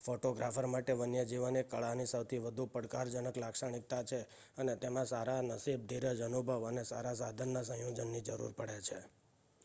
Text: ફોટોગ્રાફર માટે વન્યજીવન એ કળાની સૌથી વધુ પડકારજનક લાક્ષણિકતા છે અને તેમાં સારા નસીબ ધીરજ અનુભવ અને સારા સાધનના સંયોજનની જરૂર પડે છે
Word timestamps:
ફોટોગ્રાફર 0.03 0.65
માટે 0.67 0.93
વન્યજીવન 0.93 1.57
એ 1.57 1.61
કળાની 1.63 2.05
સૌથી 2.05 2.39
વધુ 2.39 2.63
પડકારજનક 2.67 3.35
લાક્ષણિકતા 3.35 4.03
છે 4.03 4.19
અને 4.57 4.73
તેમાં 4.77 5.07
સારા 5.07 5.41
નસીબ 5.41 5.81
ધીરજ 5.85 6.19
અનુભવ 6.21 6.61
અને 6.65 6.83
સારા 6.83 7.15
સાધનના 7.15 7.63
સંયોજનની 7.63 8.23
જરૂર 8.23 8.53
પડે 8.53 8.79
છે 8.81 8.99